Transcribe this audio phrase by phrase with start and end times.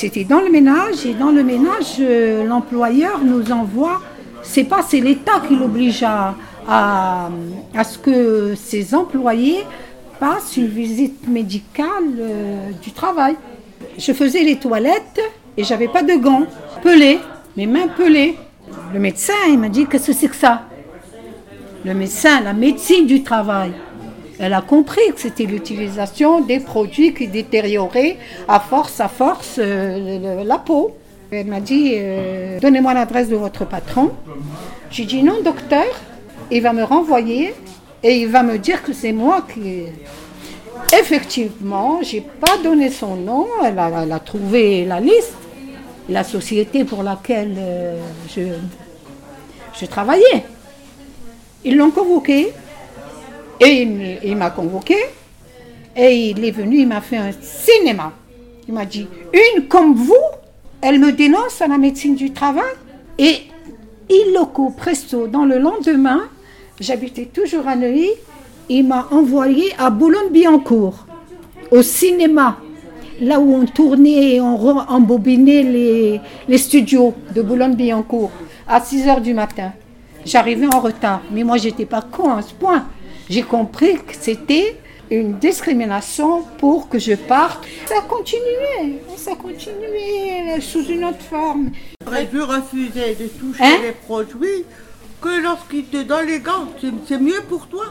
[0.00, 4.00] c'était dans le ménage et dans le ménage, euh, l'employeur nous envoie,
[4.42, 6.34] c'est pas, c'est l'État qui l'oblige à,
[6.66, 7.28] à,
[7.84, 9.62] ce que ses employés
[10.18, 13.36] passent une visite médicale euh, du travail.
[13.98, 15.20] Je faisais les toilettes
[15.58, 16.46] et j'avais pas de gants,
[16.82, 17.18] pelés,
[17.58, 18.38] mes mains pelées.
[18.94, 20.62] Le médecin, il m'a dit qu'est-ce que c'est que ça?
[21.84, 23.72] Le médecin, la médecine du travail.
[24.42, 28.16] Elle a compris que c'était l'utilisation des produits qui détérioraient
[28.48, 30.96] à force, à force euh, la peau.
[31.30, 34.12] Elle m'a dit euh, Donnez-moi l'adresse de votre patron.
[34.90, 35.84] J'ai dit Non, docteur.
[36.50, 37.54] Il va me renvoyer
[38.02, 39.84] et il va me dire que c'est moi qui.
[40.98, 43.46] Effectivement, j'ai pas donné son nom.
[43.62, 45.36] Elle a, trouvé la liste,
[46.08, 48.00] la société pour laquelle euh,
[48.34, 50.44] je travaillais.
[51.62, 52.54] Ils l'ont convoqué.
[53.60, 53.86] Et
[54.24, 54.96] il, m'a convoqué.
[55.96, 58.12] Et il est venu, il m'a fait un cinéma.
[58.66, 60.14] Il m'a dit, une comme vous,
[60.80, 62.72] elle me dénonce à la médecine du travail.
[63.18, 63.42] Et
[64.08, 66.22] illoco presto, dans le lendemain,
[66.80, 68.10] j'habitais toujours à Neuilly,
[68.68, 71.06] il m'a envoyé à Boulogne-Billancourt,
[71.70, 72.58] au cinéma,
[73.20, 78.30] là où on tournait et on embobinait les, studios de Boulogne-Billancourt,
[78.66, 79.72] à 6 heures du matin.
[80.24, 82.86] J'arrivais en retard, mais moi, j'étais pas con à ce point.
[83.30, 84.76] J'ai compris que c'était
[85.08, 87.64] une discrimination pour que je parte.
[87.86, 91.70] Ça continuait, ça continuait sous une autre forme.
[92.04, 93.76] J'aurais dû refuser de toucher Hein?
[93.82, 94.64] les produits
[95.22, 96.66] que lorsqu'il te donne les gants.
[97.06, 97.84] C'est- mieux pour toi.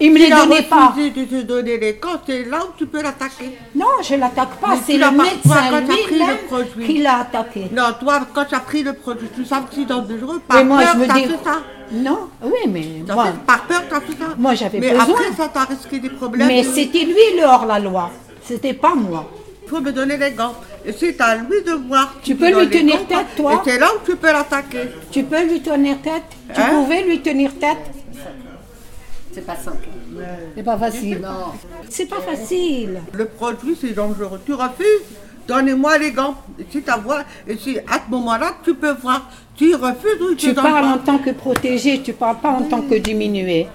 [0.00, 0.88] Il me les donnait pas.
[0.88, 3.56] refusé de te donner les gants, c'est là où tu peux l'attaquer.
[3.74, 7.68] Non, je l'attaque pas, c'est le médecin lui-même qui l'a attaqué.
[7.72, 10.40] Non, toi, quand tu as pris le produit, tu sais que c'est dangereux.
[10.46, 11.34] Par Mais moi, peur, je me dis.
[11.44, 11.62] ça.
[11.92, 14.34] Non, oui, mais T'as moi, fait- par peur, t'as fait ça.
[14.38, 15.04] Moi, j'avais Mais besoin.
[15.14, 16.46] après, ça t'a risqué des problèmes.
[16.48, 18.10] mais de- c'était lui le hors-la-loi.
[18.44, 19.28] C'était pas moi.
[19.64, 20.54] Il faut me donner les gants.
[20.84, 22.14] Et c'est à lui de voir.
[22.22, 24.88] Tu peux lui tenir gants, tête, toi Et c'est là où tu peux l'attaquer.
[25.10, 26.22] Tu peux lui tenir tête
[26.54, 26.68] Tu Hein?
[26.70, 27.78] pouvais lui tenir tête
[29.32, 29.86] C'est pas simple.
[30.56, 31.20] C'est pas facile.
[31.22, 31.52] Non.
[31.88, 33.00] C'est pas facile.
[33.12, 34.40] Le produit, c'est dangereux.
[34.44, 35.06] Tu refuses,
[35.48, 36.34] donnez-moi les gants.
[36.58, 39.30] Et si ta voix, et si à ce moment-là, tu peux voir.
[39.56, 42.94] Tu refuses ou tu parles en tant que protégé, tu parles pas en tant que
[42.94, 43.66] diminué.